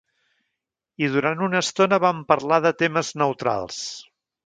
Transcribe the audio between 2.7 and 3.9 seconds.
temes neutrals.